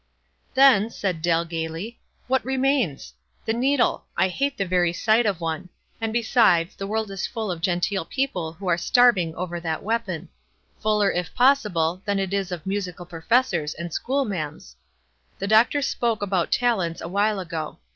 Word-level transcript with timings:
"Then," 0.55 0.89
said 0.89 1.21
Dell, 1.21 1.45
gayly, 1.45 1.99
"what 2.25 2.43
remains? 2.43 3.13
The 3.45 3.53
needle! 3.53 4.05
I 4.17 4.29
hate 4.29 4.57
the 4.57 4.65
very 4.65 4.93
sight 4.93 5.27
of 5.27 5.39
one; 5.39 5.69
and, 6.01 6.11
besides, 6.11 6.75
the 6.75 6.87
world 6.87 7.11
is 7.11 7.27
full 7.27 7.51
of 7.51 7.61
genteel 7.61 8.05
people 8.05 8.51
who 8.53 8.67
are 8.67 8.79
starving 8.79 9.35
over 9.35 9.59
that 9.59 9.83
weapon— 9.83 10.29
fuller, 10.81 11.11
if 11.11 11.35
pos 11.35 11.61
sible, 11.61 12.03
than 12.03 12.17
it 12.17 12.33
is 12.33 12.51
of 12.51 12.65
musical 12.65 13.05
professors 13.05 13.75
and 13.75 13.93
school 13.93 14.25
ma'ams. 14.25 14.75
The 15.37 15.45
doctor 15.45 15.83
spoke 15.83 16.23
about 16.23 16.51
talents 16.51 17.01
awhile 17.01 17.39
ago. 17.39 17.77